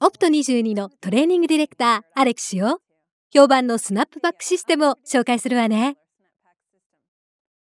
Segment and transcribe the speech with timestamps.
[0.00, 2.80] オプト22のトレーニングディレクターアレクシよ。
[3.34, 5.96] 評判のスナップバックシステムを紹介するわね。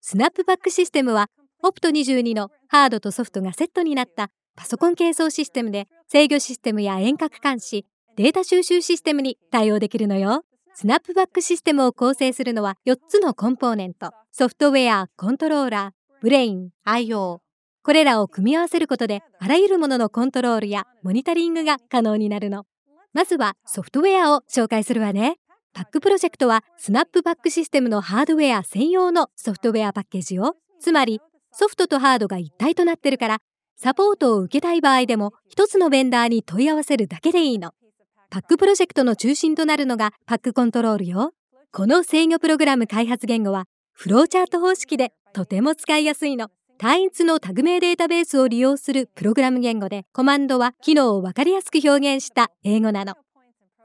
[0.00, 1.30] スナップバックシステムは
[1.64, 7.86] オプト22のハードとソフトがセットになったパソコン係争システムで制御システムや遠隔監視
[8.16, 10.44] データ収集システムに対応できるのよ。
[10.74, 14.12] スナップバックシステムを構成するのは4つのコンポーネント。
[14.30, 17.43] ソフトウェアコントローラーブレイン IO
[17.84, 22.64] これらを組み合わせることであらゆるもののコントロールやモニタリングが可能になるの。
[23.12, 25.36] まずはソフトウェアを紹介するわね。
[25.74, 31.20] PAC Project は SNAP PAC システムのハードウェア専用のソフトウェアパッケージを、つまり
[31.52, 33.38] ソフトとハードが一体となってるから、
[33.76, 37.72] サポートを受けたい場合でも一つのベンダーに問い合わせるだけでいいの。
[38.30, 41.32] PAC Project の中心となるのが PAC Control よ。
[41.70, 46.48] この制御プログラム開発言語はフローチャート方式でとても使いやすいの。
[46.78, 53.14] 単一のタグ名データベースを利用するプログラム言語で、コマンドは機能をわかりやすく表現した英語なの。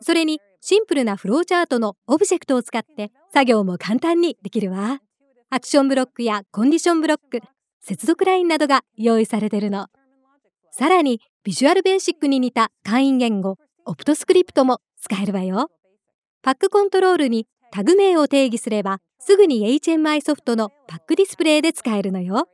[0.01, 5.01] それに、シンプルなフローチャートのオブジェクトを使って作業も簡単にできるわ。
[5.49, 7.41] アクションブロックやコンディションブロック、
[7.79, 9.87] 接続ラインなどが用意されてるの。
[10.71, 15.71] さらに、 Visual Basic に似た簡易言語、 OptoScript も使えるわよ。
[16.41, 22.47] PAC Control にタグ名を定義すれば、すぐに HMI ソフトの PAC Display で使えるのよ。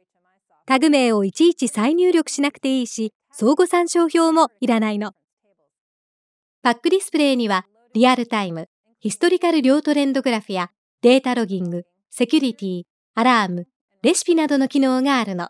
[0.66, 5.13] タグ名をいちいち再入力しなくていいし、相互参照表もいらないの。
[6.63, 8.67] PAC Display には、リアルタイム、
[8.99, 10.71] ヒストリカル両トレンドグラフや
[11.02, 13.67] データロギング、セキュリティ、アラーム、
[14.02, 15.49] レシピなどの機能があるの。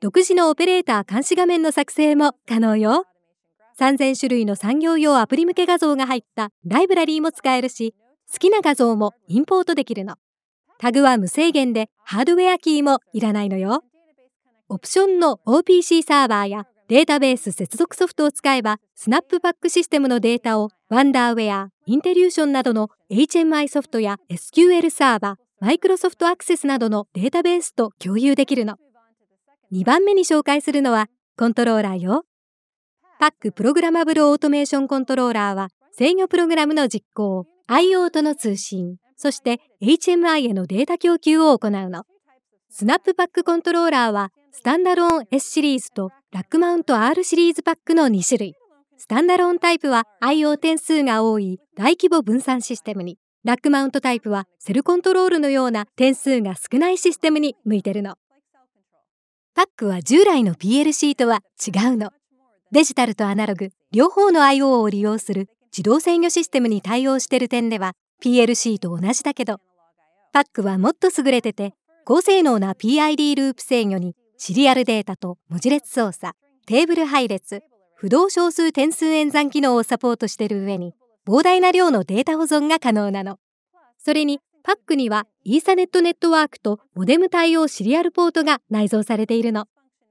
[0.00, 3.04] 独自のオペレーター監視画面の作成も可能よ。
[3.78, 7.94] 3000種類の産業用アプリ向け画像が入ったライブラリーも使えるし、
[8.32, 10.16] 好きな画像もインポートできるの。
[10.78, 13.84] タグは無制限でハードウェアキーもいらないのよ。
[14.68, 28.76] オプションの OPC サーバーやデータベース接続ソフトを使えば、スナップバックシステムのデータをワンダーウェア、インテリューションなどの HMI ソフトや SQL サーバー、マイクロソフトアクセスなどのデータベースと共有できるの。
[29.72, 32.24] 2番目に紹介するのはコントローラーよ。
[33.20, 42.04] PAC プログラマブルオートメーションコントローラーは制御プログラムの実行、IO との通信、そして HMI へのデータ供給を行うの。
[42.68, 48.54] SNAP PAC コントローラーはスタンダローン S シリーズとラックマウント R シリーズパックの2種類。
[48.96, 58.14] スタンダローンタイプは IO 点数が多い大規模分散システムに、ラックマウントタイプはセルコントロールのような点数が少ないシステムに向いてるの。
[59.54, 62.12] PAC は従来の PLC とは違うの。
[62.72, 67.92] デジタルとアナログ、両方の IO を利用する自動制御システムに対応してる点では
[68.24, 69.58] PLC と同じだけど、
[70.32, 71.74] PAC はもっと優れてて、
[72.06, 76.36] 高性能な PID ループ制御にシリアルデータと文字列操作、
[76.66, 77.62] テーブル配列、
[77.94, 80.94] 不動小数点数演算機能をサポートしている上に、
[81.26, 83.38] 膨大な量のデータ保存が可能なの。
[83.98, 89.68] それに、 PAC にはイーサネットネットワークとモデム対応シリアルポートが内蔵されているの。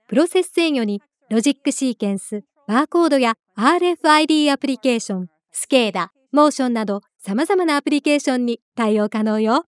[0.07, 9.65] プロセス制御にロジックシーケンス、バーコードや RFID アプリケーション、 SCADA、モーションなど様々なアプリケーションに対応可能よ。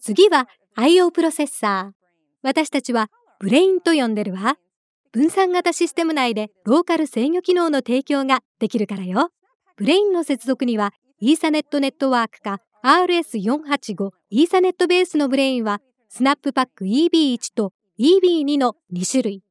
[0.00, 1.98] 次は IO プロセッサー。
[2.42, 3.10] 私たちは
[3.40, 4.58] ブレインと呼んでるわ。
[5.12, 9.30] 分散型システム内でローカル制御機能の提供ができるからよ。
[9.76, 19.42] ブレインの接続には、イーサネットネットワークか RS485 イーサネットベースのブレインは、スナップパック EB1 と EB2 の2種類。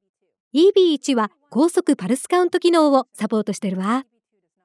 [0.53, 4.03] EB1 は高速パルスカウント機能をサポートしてるわ。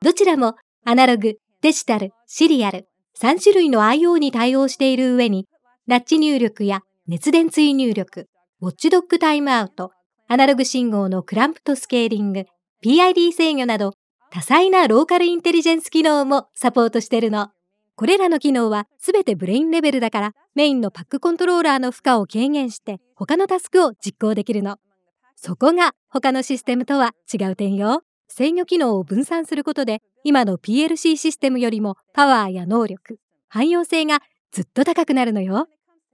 [0.01, 2.89] どちらもアナログ、デジタル、シリアル、
[3.21, 5.47] 3種類の IO に対応している上に、
[5.87, 8.29] ラッチ入力や熱電追入力、
[8.65, 9.91] ウォッチドッグタイムアウト、
[10.29, 12.45] アナログ信号のクランプとスケーリング、
[12.85, 13.95] PID 制御など、
[14.31, 17.49] 多彩なローカルインテリジェンス機能もサポートしてるの。
[17.97, 24.77] これらの機能はすべてブレインレベルだから、メインの PAC コントローラーの負荷を軽減して、他のタスクを実行できるの。
[25.35, 28.03] そこが他のシステムとは違う点よ。
[28.29, 34.21] 制御機能を分散することで、今の PLC システムよりもパワーや能力、汎用性が
[34.53, 35.67] ずっと高くなるのよ。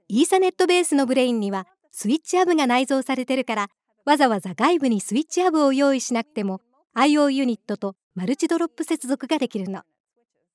[0.09, 1.67] イーサネットベースのブレインには
[2.01, 3.71] スイッチハブが内蔵されてるから
[4.05, 6.61] わざわざ外部にスイッチハブを用意しなくても
[6.97, 9.83] IO ユニットとマルチドロップ接続ができるの。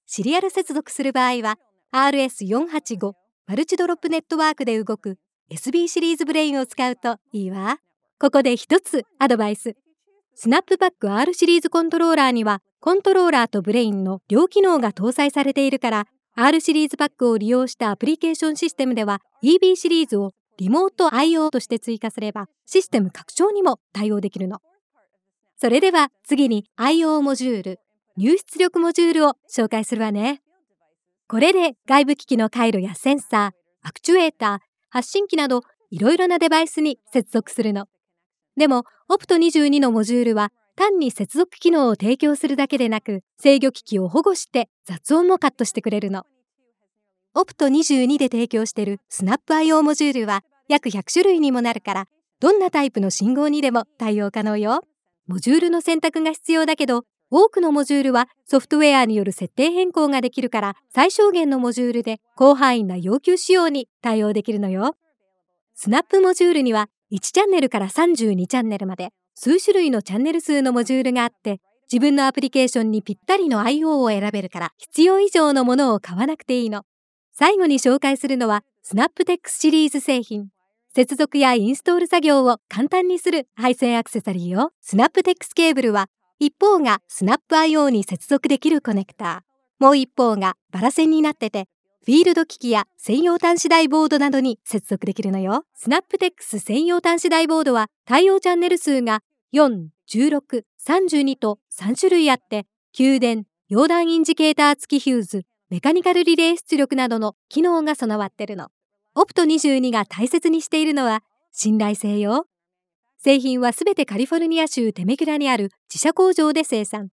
[0.05, 1.59] シリアル接続する場合は
[1.93, 3.11] RS485
[3.45, 5.17] マルチドロップネットワークで動く
[5.51, 7.77] SB シリーズブレインを使うといいわ。
[8.21, 9.75] ここで一つアドバイス。
[10.35, 24.61] SNAP PAC R シリーズコントローラーにはコントローラーとブレインの両機能が搭載されているから R シリーズパックを利用したアプリケーションシステムでは EB シリーズをリモート IO として追加すればシステム拡張にも対応できるの。
[25.57, 27.79] それでは次に IO モジュール、
[28.17, 30.41] 入出力モジュールを紹介するわね。
[31.27, 34.59] これで外部機器の回路やセンサー、アクチュエーター、
[34.89, 37.88] 発信機などいろいろなデバイスに接続するの。
[38.55, 46.25] でも、OPT22 のモジュールは単に接続機能を提供するだけでなく、制御機器を保護して雑音もカットしてくれるの。
[47.35, 52.07] OPT22 で提供している SnapIO モジュールは約100種類にもなるから、
[52.39, 54.83] どんなタイプの信号にでも対応可能よ。
[55.27, 64.95] モジュールの選択が必要だけど、多くのモジュールはソフトウェアによる設定変更ができるから最小限のモジュールで広範囲な要求仕様に対応できるのよ。
[65.74, 71.59] スナップモジュールには1チャンネルから32チャンネルまで数種類のチャンネル数のモジュールがあって
[71.91, 76.83] 自分のアプリケーションにぴったりの IO を選べるから必要以上のものを買わなくていいの。
[77.33, 80.50] 最後に紹介するのは SNAP TEX シリーズ製品。
[80.95, 84.71] 接続やインストール作業を簡単にする配線アクセサリーよ。
[84.81, 89.83] SNAP TEX ケーブルは一方がスナップ IO に接続できるコネクター。
[89.83, 91.68] もう一方がバラ線になってて
[92.06, 95.63] フィールド機器や専用端子台ボードなどに接続できるのよ。
[95.73, 99.21] SNAP TEX 専用端子台ボードは対応チャンネル数が
[99.53, 108.69] 4、16、32と3種類あって、給電、溶断インジケーター付きフューズ、メカニカルリレー出力などの機能が備わってるの。
[109.15, 112.45] オプト22が大切にしているのは信頼性よ。
[113.17, 117.09] 製品はすべてカリフォルニア州テメキュラにある自社工場で生産。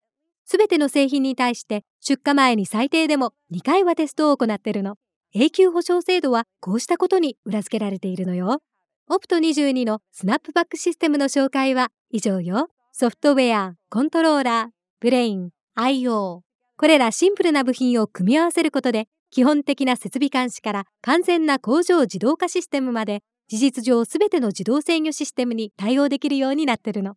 [0.47, 4.97] すべての製品に対して出荷前に最低でも2回はテストを行ってるの。
[5.35, 8.63] 永久保証制度はこうしたことに裏付けられているのよ。
[9.11, 12.71] オプト22のスナップバックシステムの紹介は以上よ。
[12.93, 14.71] ソフトウェア、コントローラー、
[15.01, 16.46] ブレイン、IO。
[16.79, 27.17] これらシンプルな部品を組み合わせることで基本的な設備監視から完全な工場自動化システムまで事実上すべての自動制御システムに対応できるようになってるの。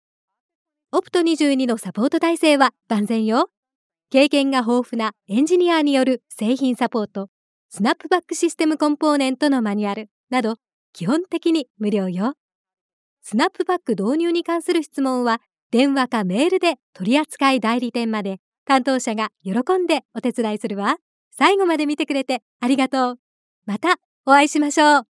[0.91, 3.49] オプト22のサポート体制は万全よ。
[4.09, 7.29] 経験が豊富なエンジニアによる製品サポート、
[7.69, 10.55] スナップバックシステムコンポーネントのマニュアルなど
[10.93, 12.33] 基本的に無料よ。
[13.21, 15.41] スナップバック導入に関する質問は
[15.71, 18.39] 電話かメールで取扱い代理店まで
[18.69, 20.97] 担当者が喜んでお手伝いするわ。
[21.31, 23.19] 最後まで見てくれてありがとう。
[23.65, 23.95] また
[24.27, 25.07] お会いしましょう。